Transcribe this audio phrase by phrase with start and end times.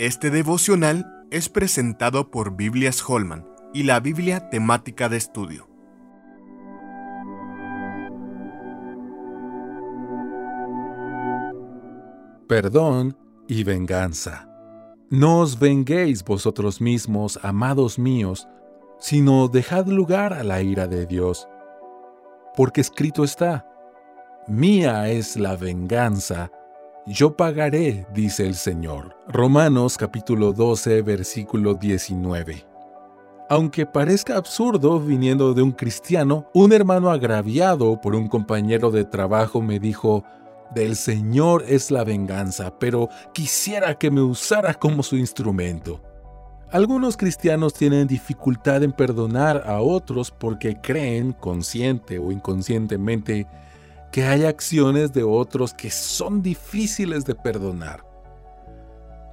[0.00, 5.68] Este devocional es presentado por Biblias Holman y la Biblia temática de estudio.
[12.48, 13.14] Perdón
[13.46, 14.48] y venganza.
[15.10, 18.48] No os venguéis vosotros mismos, amados míos,
[18.98, 21.46] sino dejad lugar a la ira de Dios.
[22.56, 23.66] Porque escrito está,
[24.48, 26.50] Mía es la venganza,
[27.06, 29.16] yo pagaré, dice el Señor.
[29.26, 32.66] Romanos capítulo 12, versículo 19.
[33.48, 39.60] Aunque parezca absurdo viniendo de un cristiano, un hermano agraviado por un compañero de trabajo
[39.60, 40.24] me dijo,
[40.74, 46.00] del Señor es la venganza, pero quisiera que me usara como su instrumento.
[46.70, 53.48] Algunos cristianos tienen dificultad en perdonar a otros porque creen, consciente o inconscientemente,
[54.10, 58.04] que hay acciones de otros que son difíciles de perdonar.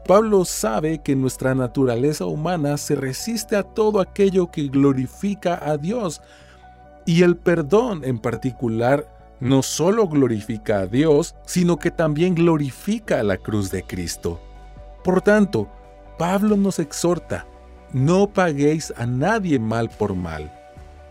[0.08, 6.22] Pablo sabe que nuestra naturaleza humana se resiste a todo aquello que glorifica a Dios
[7.06, 9.08] y el perdón en particular
[9.40, 14.40] no solo glorifica a Dios, sino que también glorifica a la cruz de Cristo.
[15.04, 15.68] Por tanto,
[16.18, 17.46] Pablo nos exhorta,
[17.94, 20.57] no paguéis a nadie mal por mal.